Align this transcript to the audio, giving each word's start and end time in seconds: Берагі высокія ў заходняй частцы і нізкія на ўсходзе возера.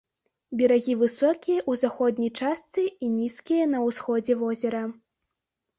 Берагі 0.61 0.95
высокія 1.01 1.59
ў 1.71 1.83
заходняй 1.83 2.33
частцы 2.41 2.81
і 2.89 3.05
нізкія 3.19 3.71
на 3.77 3.87
ўсходзе 3.87 4.33
возера. 4.43 4.83